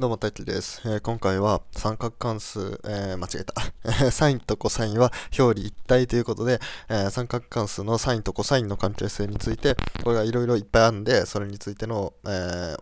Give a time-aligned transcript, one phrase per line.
[0.00, 4.12] どうも、大輝です、えー、今回は三角関数、えー、間違えた。
[4.12, 9.74] サインとコサインは表裏一体ということで、えー、三角関数のサインとコサインの関係性について、
[10.04, 12.76] これがいろいろいっぱいあるんで、それについての、え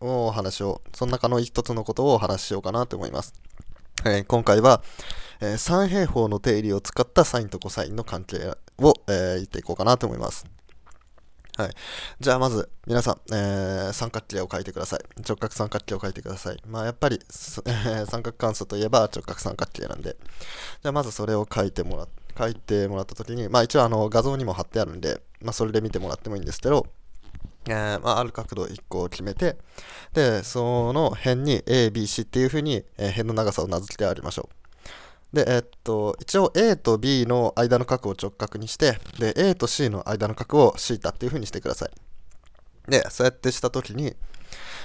[0.00, 3.34] お話を、その中の一つのことをお話ししようかなと思います。
[4.06, 4.82] え今回は、
[5.42, 10.46] え三平方の定理を使ったサインとコサインの関係を、え言っていこうかなと思います。
[11.56, 11.70] はい。
[12.18, 15.00] じゃあまず、皆さん、えー、三角形を書いてください。
[15.20, 16.60] 直角三角形を書いてください。
[16.66, 20.16] まあやっぱり、えー、 三角関数といえば直角三角形なんで。
[20.82, 26.86] じゃあまずそれを書いてもら書いてもらったときに、まあ一応あの画像にも貼ってあるんで、まあそれで見てもらってもいいんですけど、
[27.66, 29.56] えー、まあ、ある角度1個を決めて、
[30.12, 34.63] で、その辺に A、B、C っていう風に、えー、辺の長さを名付けてありましょう。
[35.33, 41.91] で、えっと、一応 A と B の間の角を直角にして、で、A と C の間の角を θ っていう風にしてください。
[42.89, 44.15] で、そうやってしたときに、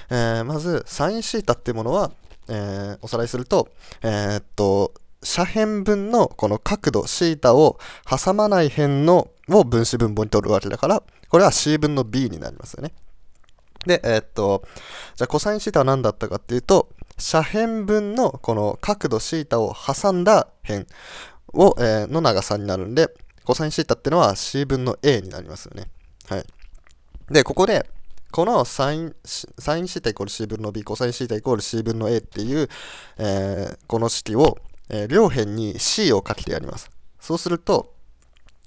[0.09, 2.11] えー、まず、sinθっていうものは、
[2.47, 3.69] えー、おさらいすると、
[4.03, 4.93] えー、っと、
[5.25, 12.93] 斜辺分のこの角度 θ を挟まない辺のを分子分母に取るわけだから、これは c 分の b になりますよね。
[13.85, 14.63] で、えー、っと、
[15.15, 16.89] じゃあコサインシータは何だったかっていうと、
[17.20, 20.86] 斜辺分のこの角度 θ を挟んだ辺
[21.52, 23.08] を、えー、の長さになるんで、
[23.44, 25.88] コサインシータってのは c 分の a になりますよね。
[26.28, 26.44] はい。
[27.30, 27.88] で、ここで、
[28.30, 32.68] このサイン、サインシータイコール c 分の b、コサインシータイコール c 分の a っていう、
[33.18, 36.90] えー、この式を、えー、両辺に c をかけてやります。
[37.20, 37.94] そうすると、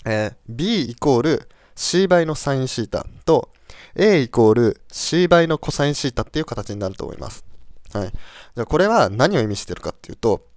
[0.05, 3.49] えー、b イコール c 倍のサインシータと
[3.95, 7.45] a イコール c 倍のコサインシータっていう形になると思います。
[7.93, 8.09] はい。
[8.09, 10.47] じゃあこれは何を意味してるかっていうと、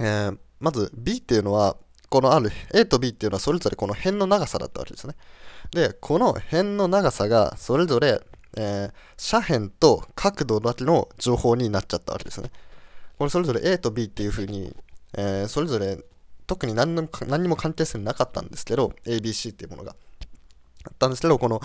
[0.00, 1.76] えー、まず b っていうのは、
[2.08, 5.14] このある a と b っていうのはそれぞれこの辺の長さだったわけですね。
[5.72, 8.20] で、この辺の長さがそれぞれ、
[8.56, 12.50] えー、斜辺と角度だけの情報になっちゃったわけですね。
[13.18, 14.74] これそれぞれ a と b っていう風に、
[15.16, 15.98] えー、それぞれ
[16.48, 19.94] 特に何も何にも関係性なかったんですけど、ABC っていうものが。
[20.84, 21.60] あったんですけど、この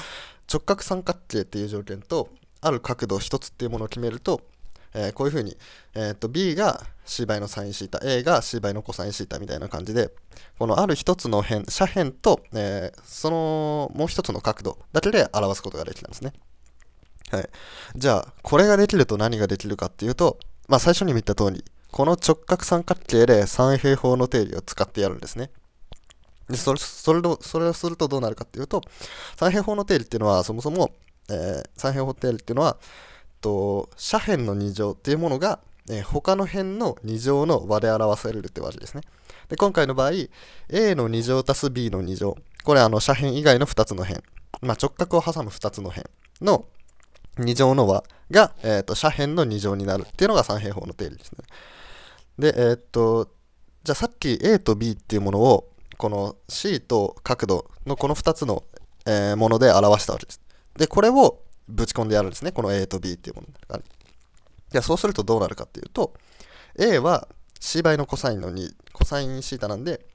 [0.51, 2.29] 直角三角形っていう条件と、
[2.61, 4.41] ある角度1つっていうものを決めると、
[4.93, 5.57] えー、こういうふうに、
[5.95, 10.11] えー、と B が C 倍のサインシータ、A が C 倍のコサインシータみたいな感じで、
[10.57, 16.33] このある一つの辺、斜辺と、えー、そのもう一つの角度だけで表すことができたんですね。
[17.31, 17.49] はい。
[17.95, 20.37] じゃあ、これができると何ができるかっていうと、
[20.67, 25.49] まあ最初にも言った通り、この直角三角形で三平方の定理を使ってやるんですね。
[26.49, 28.81] でそれそれそれをするとどうなるかっていうと、
[29.37, 30.91] 三平方の定理っていうのはそもそも、
[31.29, 32.77] えー、三平方定理っていうのは、
[33.43, 35.59] と斜辺の2乗っていうものが、
[35.89, 39.01] えー、他の辺の2乗の和で表されるってわけですね。
[39.49, 40.11] で今回の場合
[40.69, 44.23] a の2乗足す b の2乗これあの斜辺以外の2つの辺、
[44.61, 46.09] まあ、直角を挟む2つの辺
[46.41, 46.65] の
[47.37, 51.39] 2乗の和が、えーと、斜辺の2乗になるっていうのが三平方の定理ですね。
[52.39, 53.29] で、えー、っと、
[53.83, 58.63] じゃあさっき a と b っていうものをこの c と角度のこの2つの、
[59.05, 60.41] えー、もので表したわけです。
[60.77, 62.51] で、これをぶち込んでやるんですね。
[62.51, 63.81] この A と B っていうものが。
[64.69, 66.13] じゃあそうするとどうなるかっていうと、
[66.77, 67.27] A は
[67.59, 70.05] C 倍のコサインの2、コサインシータなんで、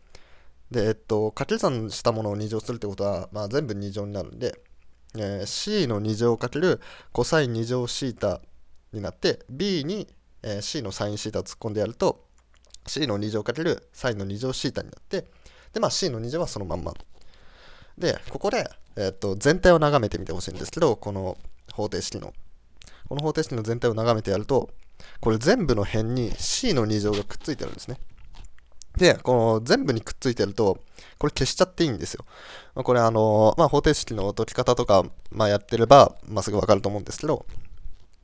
[0.70, 4.60] で、えっと、掛け算したものを2乗するってことは、まあ、全部2乗になるんで、
[5.16, 6.81] えー、C の2乗かける
[7.12, 8.42] コサイン2乗シータ
[8.92, 10.09] になって、B に、
[10.42, 12.26] えー、C のサインシータを突っ込んでやると、
[12.86, 15.26] C の2乗かけるサインの2乗シータになって、
[15.72, 16.92] で、まあ C の2乗はそのまんま。
[17.98, 21.36] で、ここで、えっと、全体を眺めてみてほしいんですけど、この
[21.72, 22.32] 方程式の。
[23.09, 24.70] この方程式の全体を眺めてやると、
[25.20, 27.98] これ全部の辺に c の2乗がくっついてるんですね。
[28.97, 30.78] で、この全部にくっついてると、
[31.19, 32.25] これ消しちゃっていいんですよ。
[32.75, 37.47] まあ、これあの、まあ、方程式の解き方とか、まあ、やってれば、まあ、すぐわかると思うんですけど、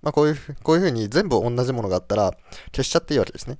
[0.03, 2.33] まあ、こういう、こういうふうに全部同じものがあったら、
[2.73, 3.59] 消しちゃっていいわけですね。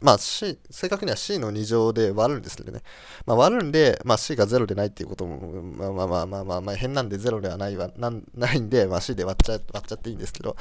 [0.00, 2.82] まあ C、正確には C の2乗で割るんですけどね。
[3.26, 10.56] まあ割るんで、まあ C が0でないっていうことも、まあまあまあまあ、変なんで0ではないわなないんで、まあ C で割っちゃ割っちゃっていいんですけど、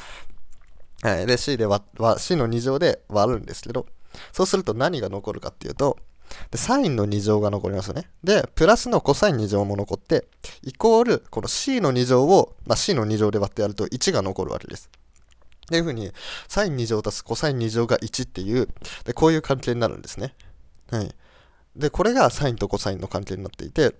[1.01, 1.25] はい。
[1.28, 1.84] で、C で割、
[2.18, 3.85] C の2乗で割るんですけど、
[4.32, 5.97] そうすると何が残るかっていうと、
[6.52, 8.09] で、サインの2乗が残りますよね。
[8.23, 10.26] で、プラスのコサイン2乗も残って、
[10.64, 14.90] イコール、この C の2乗を、まあ、C の2乗で割ってやると1が残るわけです。
[15.66, 16.12] っていうふうに、
[16.47, 18.67] サイン2乗足すコサイン2乗が1っていう、
[19.03, 20.35] で、こういう関係になるんですね。
[20.91, 21.16] はい。
[21.76, 23.96] で、これがサインとコサインの関係になっていて、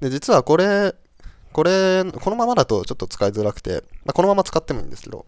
[0.00, 0.94] で、実はこれ、
[1.52, 5.24] これ、このままだとちょっと使いづらくて、まあ、このまま使ってもいいんですけど、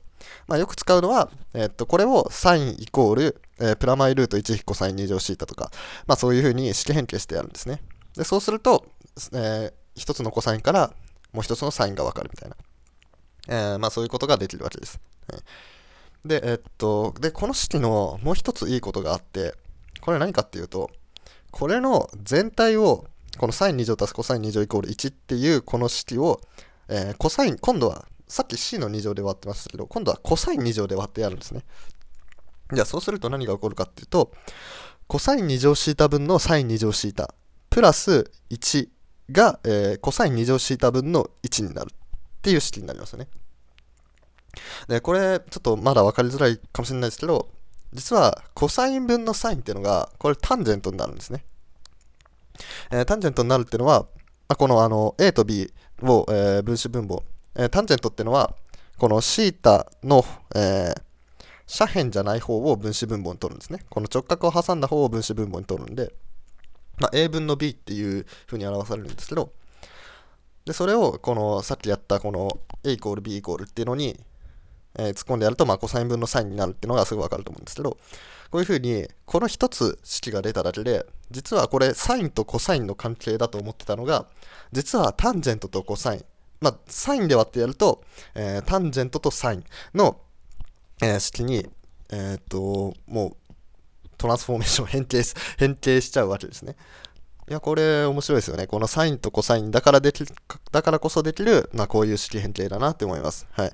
[0.46, 5.70] まあ、よく使うのは、えっと、これをサインイコール、えー、プラマイルート1引コサイン2乗シータとか、
[6.06, 7.81] まあ、そういうふうに式変形してやるんですね。
[8.14, 8.84] で、そうすると、
[9.32, 10.93] えー、一つのコサインから
[11.32, 12.56] もう一つのサインがわかるみたいな。
[13.48, 15.00] えー、まあ、そういうことができるわけです。
[15.32, 15.42] はい、
[16.28, 19.54] で、えっと、で、この式のもう一ついいことがあって、
[20.00, 20.90] これ何かっていうと、
[21.50, 23.06] これの全体を、
[23.38, 26.40] この sin2 乗足す cos2 乗イコール1っていうこの式を、
[26.88, 31.62] えー、コサイン、今度は、さっき c の2乗で割ってましたけど、今度は cos2 乗で割ってやるんですね。
[32.72, 34.32] じゃあそうすると何が起こるかっていうと、
[35.08, 37.34] cos2 乗シータ分の sin2 乗シータ
[37.70, 38.88] プラス1
[39.30, 41.92] が、えー、cos2 乗シータ分の1になる
[42.38, 43.29] っていう式になりますよね。
[44.88, 47.49] で、これ、ちょっとまだ分かりづらいかもしれないですけど、
[47.93, 51.44] 実は、コサイン分のサインっていうのが、これタンジェントになるんですね。
[52.90, 54.00] えー、タンジェントになるっていうのは、
[54.49, 57.23] まあ、このあの A と B を、えー、分子分母、
[57.55, 58.55] えー、タンジェントっていうのは、
[58.99, 60.25] このシータの、
[60.55, 60.94] えー、
[61.70, 63.84] 斜辺じゃない方を分子分母に取るんですね。
[63.88, 66.12] この直角を挟んだ方を分子分母に取るんで、
[66.99, 69.52] まあ、A 分の B っていう風に表されるんですけど、
[70.69, 74.20] で、それを、この、さっきやったこの A イコール B イコールっていうのに、
[74.99, 77.97] えー、突っ込んでやると、まあ、コサイン分のサインになるっていうのがすぐわかると思うんですけど、
[78.50, 84.26] こういうふうに、この一つ式が出ただけで、実はこれ、サインとコサインの関係だと思ってたのが、
[84.70, 86.25] 実はタンジェントとコサイン、
[86.61, 88.05] まあ、サインで割ってやると、
[88.35, 90.20] えー、タンジェントとサインの、
[91.00, 91.67] えー、式に、
[92.11, 93.37] えっと、もう、
[94.19, 96.76] トランスフォーメーション変形変形しちゃうわけですね。
[97.48, 98.66] いや、これ面白いですよね。
[98.66, 100.22] このサインとコサインだからでき
[100.70, 103.46] だからこそできる、まあこういう式変形だなって思います。
[103.52, 103.72] はい。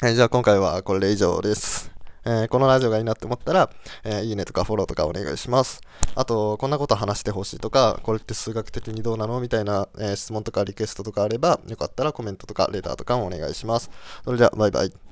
[0.00, 1.90] はい、じゃあ今回はこれで以上です。
[2.24, 3.70] えー、このラジオがいいなって思ったら、
[4.04, 5.80] えー、いいねとかフォローとかお願いします。
[6.14, 13.90] あと、こんなこと話してほしいとか、これって数学的にどうなのみたいな、えー、質問とかリクエストとかあれば、よかったらコメントとかレターとかもお願いします。
[14.24, 15.07] それでは、バイバイ。